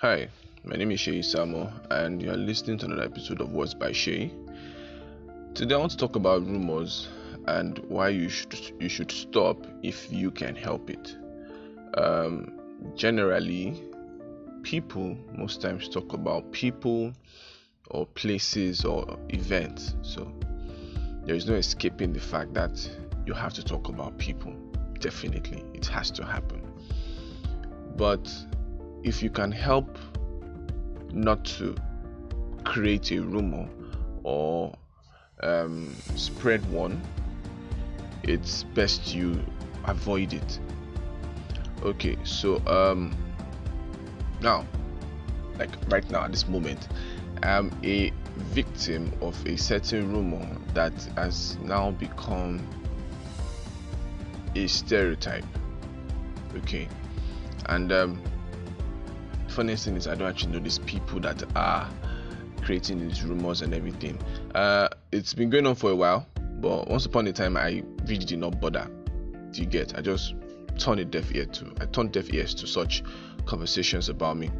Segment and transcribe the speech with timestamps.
[0.00, 0.28] Hi,
[0.62, 3.92] my name is Shay Samo, and you are listening to another episode of Words by
[3.92, 4.30] Shay.
[5.54, 7.08] Today, I want to talk about rumors
[7.46, 11.16] and why you should you should stop if you can help it.
[11.94, 12.52] Um,
[12.94, 13.82] generally,
[14.62, 17.14] people most times talk about people
[17.88, 20.30] or places or events, so
[21.24, 22.86] there is no escaping the fact that
[23.24, 24.52] you have to talk about people.
[24.98, 26.60] Definitely, it has to happen.
[27.96, 28.30] But
[29.06, 29.98] if you can help
[31.12, 31.76] not to
[32.64, 33.68] create a rumor
[34.24, 34.76] or
[35.44, 37.00] um, spread one,
[38.24, 39.40] it's best you
[39.84, 40.58] avoid it.
[41.84, 43.14] Okay, so um,
[44.40, 44.66] now,
[45.56, 46.88] like right now at this moment,
[47.44, 50.44] I'm a victim of a certain rumor
[50.74, 52.60] that has now become
[54.56, 55.44] a stereotype.
[56.56, 56.88] Okay,
[57.66, 58.20] and um,
[59.56, 61.88] funniest thing is I don't actually know these people that are
[62.60, 64.18] creating these rumors and everything.
[64.54, 66.26] Uh, it's been going on for a while,
[66.60, 68.86] but once upon a time I really did not bother.
[69.52, 69.96] Do you get?
[69.96, 70.34] I just
[70.78, 71.72] turned a deaf ear to.
[71.80, 73.02] I turned deaf ears to such
[73.46, 74.50] conversations about me,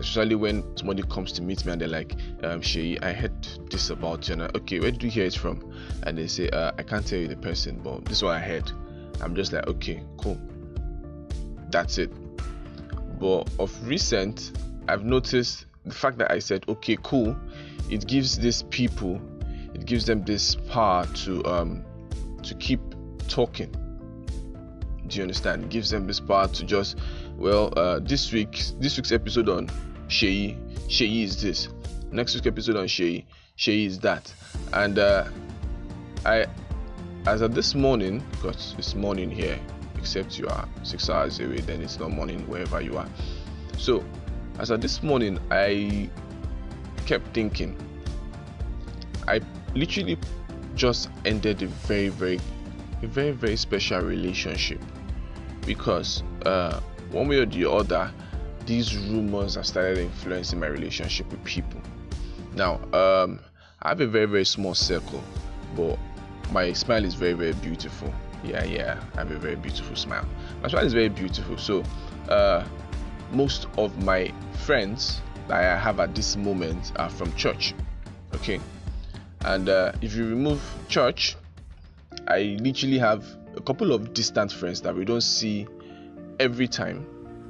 [0.00, 3.90] especially when somebody comes to meet me and they're like, um, "Shay, I heard this
[3.90, 5.72] about you." And I, okay, where did you hear it from?
[6.02, 8.40] And they say, uh, "I can't tell you the person, but this is what I
[8.40, 8.68] heard."
[9.20, 10.40] I'm just like, "Okay, cool."
[11.70, 12.10] That's it
[13.20, 14.52] but of recent
[14.88, 17.36] i've noticed the fact that i said okay cool
[17.90, 19.20] it gives these people
[19.74, 21.84] it gives them this power to um
[22.42, 22.80] to keep
[23.28, 23.70] talking.
[25.06, 25.64] Do you understand?
[25.64, 26.98] It gives them this power to just
[27.36, 29.70] well uh this week this week's episode on
[30.08, 30.56] Shay
[30.88, 31.68] Shay is this.
[32.10, 33.26] Next week's episode on Shay
[33.56, 34.32] Shay is that.
[34.72, 35.28] And uh
[36.26, 36.46] I
[37.26, 39.58] as of this morning because it's morning here
[40.00, 43.08] except you are six hours away, then it's not morning wherever you are.
[43.76, 44.02] So,
[44.58, 46.08] as of this morning, I
[47.06, 47.76] kept thinking.
[49.28, 49.40] I
[49.74, 50.18] literally
[50.74, 52.40] just ended a very, very,
[53.02, 54.80] a very, very special relationship
[55.66, 56.80] because uh,
[57.10, 58.10] one way or the other,
[58.66, 61.80] these rumors have started influencing my relationship with people.
[62.54, 63.40] Now, um,
[63.82, 65.22] I have a very, very small circle,
[65.76, 65.98] but
[66.52, 68.12] my smile is very, very beautiful
[68.44, 70.26] yeah yeah i have a very beautiful smile.
[70.62, 71.58] My smile is very beautiful.
[71.58, 71.84] So
[72.28, 72.64] uh,
[73.32, 74.32] most of my
[74.64, 77.74] friends that i have at this moment are from church
[78.34, 78.60] okay?
[79.44, 81.36] And uh, if you remove church
[82.28, 83.24] i literally have
[83.56, 85.66] a couple of distant friends that we don't see
[86.38, 87.06] every time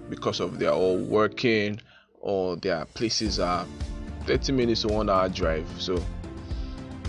[0.09, 1.81] because of they're all working
[2.21, 3.67] or their places are
[4.27, 5.67] 30 minutes to one hour drive.
[5.79, 5.97] So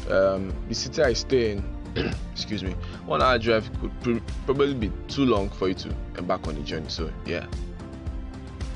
[0.09, 1.70] um, the city i stay in
[2.31, 2.71] excuse me,
[3.05, 6.61] one hour drive could pr- probably be too long for you to embark on the
[6.61, 6.89] journey.
[6.89, 7.45] So yeah,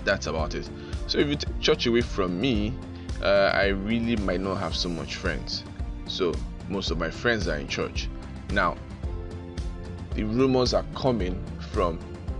[0.03, 0.69] that's about it.
[1.07, 2.73] So if you take church away from me,
[3.21, 5.63] uh, I really might not have so much friends.
[6.07, 6.33] So
[6.69, 8.09] most of my friends are in church.
[8.51, 8.75] Now,
[10.13, 11.99] the rumors are coming from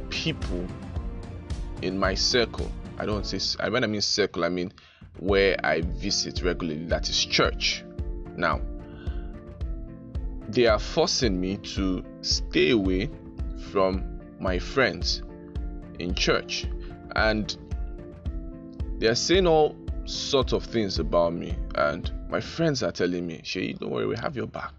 [0.09, 0.66] people
[1.81, 2.69] in my circle.
[2.97, 4.72] I don't say I when I mean circle, I mean
[5.19, 6.86] where I visit regularly.
[6.86, 7.84] That is church.
[8.36, 8.62] Now,
[10.50, 13.09] they are forcing me to stay away
[13.72, 15.23] from my friends
[16.00, 16.66] in church.
[17.16, 17.56] And
[19.00, 19.75] they are saying all
[20.06, 21.56] sorts of things about me.
[21.75, 24.73] And my friends are telling me shay don't worry we have your back.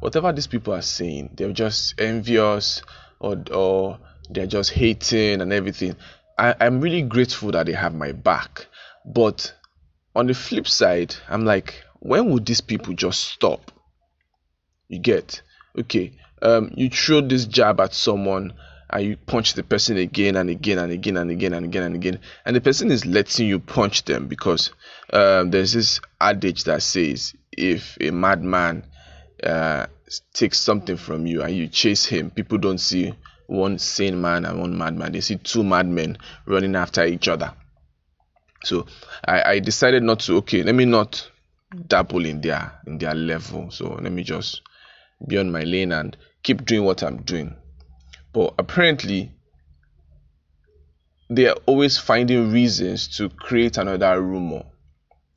[0.00, 2.82] Whatever these people are saying they're just envious
[3.20, 3.98] or, or
[4.30, 5.96] they're just hating and everything.
[6.38, 8.66] I, i'm really grateful that they have my back.
[9.04, 9.54] But
[10.14, 13.72] on the flip side i'm like when would these people just stop
[14.88, 15.42] you get.
[15.78, 16.12] Okay
[16.42, 18.52] um you throw this jab at someone
[18.90, 21.94] and you punch the person again and again and again and again and again and
[21.96, 24.70] again and the person is letting you punch them because
[25.12, 28.84] um, there's this adage that says if a madman
[29.42, 29.86] uh,
[30.32, 33.12] takes something from you and you chase him people don't see
[33.46, 35.12] one sane man and one madman.
[35.12, 37.54] They see two madmen running after each other.
[38.62, 38.84] So
[39.24, 41.30] I, I decided not to okay let me not
[41.86, 43.70] dabble in their in their level.
[43.70, 44.60] So let me just
[45.26, 47.56] be on my lane and keep doing what I'm doing.
[48.32, 49.32] But apparently,
[51.30, 54.64] they are always finding reasons to create another rumor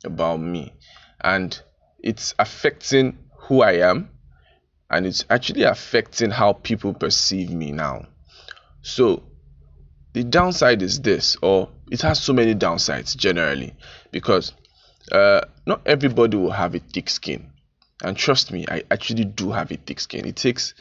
[0.04, 0.72] about me,
[1.20, 1.60] and
[2.02, 4.10] it's affecting who I am,
[4.90, 8.06] and it's actually affecting how people perceive me now.
[8.82, 9.22] So,
[10.12, 13.74] the downside is this, or it has so many downsides generally,
[14.10, 14.52] because
[15.10, 17.51] uh, not everybody will have a thick skin
[18.02, 20.26] and trust me, I actually do have a thick skin.
[20.26, 20.74] It takes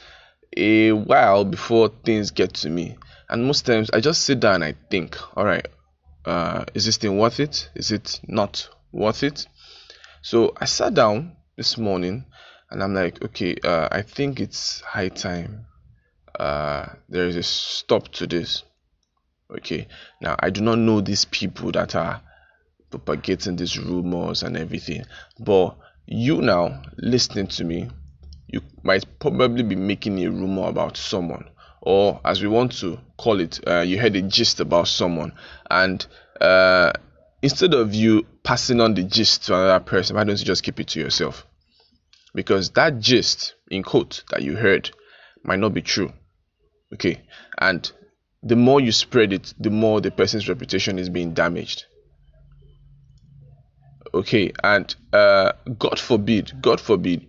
[0.58, 2.98] a while before things get to me.
[3.30, 5.66] And most times I just sit down and I think, all right,
[6.26, 7.70] uh, is this thing worth it?
[7.76, 9.48] Is it not worth it?
[10.22, 12.26] So I sat down this morning
[12.70, 15.66] and I'm like, okay, uh, I think it's high time.
[16.38, 18.64] Uh, there is a stop to this.
[19.50, 19.88] Okay,
[20.22, 22.22] now I do not know these people that are
[22.90, 25.04] propagating these rumors and everything,
[25.40, 27.90] but you now listening to me,
[28.48, 31.50] you might probably be making a rumor about someone,
[31.82, 35.34] or as we want to call it, uh, you heard a gist about someone,
[35.70, 36.06] and
[36.40, 36.92] uh,
[37.42, 40.80] instead of you passing on the gist to another person, why don't you just keep
[40.80, 41.46] it to yourself?
[42.34, 44.92] Because that gist, in quote, that you heard
[45.44, 46.14] might not be true.
[46.94, 47.22] Okay,
[47.58, 47.90] and
[48.44, 51.86] the more you spread it, the more the person's reputation is being damaged.
[54.14, 57.26] Okay, and uh, God forbid, God forbid,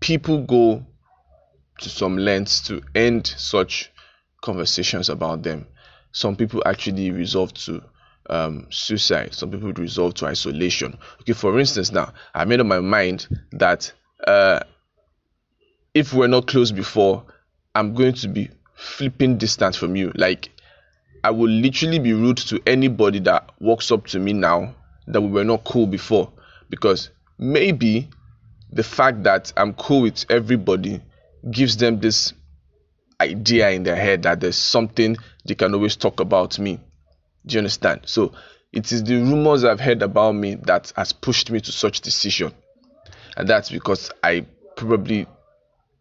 [0.00, 0.86] people go
[1.80, 3.92] to some lengths to end such
[4.42, 5.66] conversations about them.
[6.12, 7.82] Some people actually resolve to
[8.30, 9.34] um, suicide.
[9.34, 10.96] Some people resolve to isolation.
[11.20, 13.92] Okay, for instance, now I made up my mind that
[14.26, 14.60] uh,
[15.92, 17.24] if we're not close before,
[17.74, 20.12] I'm going to be flipping distance from you.
[20.14, 20.50] Like
[21.22, 24.74] I will literally be rude to anybody that walks up to me now
[25.06, 26.32] that we were not cool before.
[26.68, 28.08] Because maybe
[28.72, 31.00] the fact that I'm cool with everybody
[31.50, 32.32] gives them this
[33.20, 36.80] idea in their head that there's something they can always talk about me.
[37.46, 38.02] Do you understand?
[38.06, 38.32] So
[38.72, 42.52] it is the rumors I've heard about me that has pushed me to such decision.
[43.36, 45.26] And that's because I probably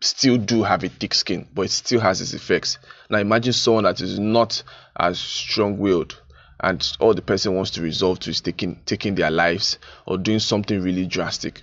[0.01, 2.77] still do have a thick skin, but it still has its effects.
[3.09, 4.63] Now imagine someone that is not
[4.97, 6.19] as strong willed
[6.59, 10.39] and all the person wants to resolve to is taking taking their lives or doing
[10.39, 11.61] something really drastic.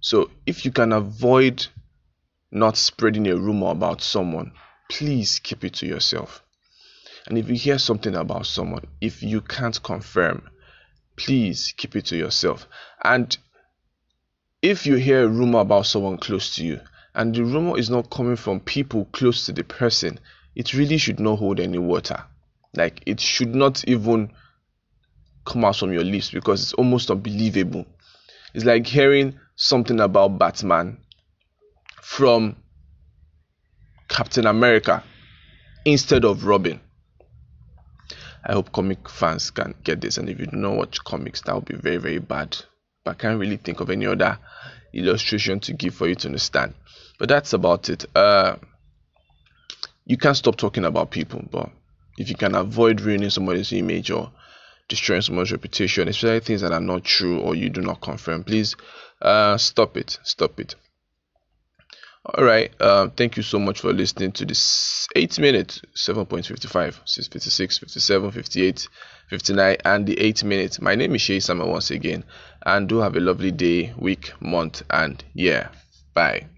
[0.00, 1.66] So if you can avoid
[2.50, 4.52] not spreading a rumor about someone,
[4.90, 6.42] please keep it to yourself.
[7.26, 10.48] And if you hear something about someone, if you can't confirm,
[11.16, 12.66] please keep it to yourself.
[13.04, 13.36] And
[14.62, 16.80] if you hear a rumor about someone close to you,
[17.14, 20.18] and the rumor is not coming from people close to the person,
[20.54, 22.24] it really should not hold any water.
[22.74, 24.32] Like it should not even
[25.44, 27.86] come out from your lips because it's almost unbelievable.
[28.54, 30.98] It's like hearing something about Batman
[32.02, 32.56] from
[34.08, 35.02] Captain America
[35.84, 36.80] instead of Robin.
[38.44, 41.54] I hope comic fans can get this, and if you do not watch comics, that
[41.54, 42.56] would be very, very bad.
[43.04, 44.38] But I can't really think of any other
[44.94, 46.74] illustration to give for you to understand.
[47.18, 48.06] But that's about it.
[48.14, 48.56] Uh,
[50.06, 51.70] you can't stop talking about people, but
[52.18, 54.30] if you can avoid ruining somebody's image or
[54.88, 58.74] destroying someone's reputation, especially things that are not true or you do not confirm, please
[59.22, 60.18] uh, stop it.
[60.24, 60.74] Stop it.
[62.24, 62.72] All right.
[62.80, 66.94] Uh, thank you so much for listening to this 8 minute 7.55,
[67.30, 68.88] 56, 57, 58,
[69.30, 70.82] 59, and the 8 minute.
[70.82, 72.24] My name is Shay Sama once again,
[72.66, 75.70] and do have a lovely day, week, month, and year.
[76.12, 76.48] Bye.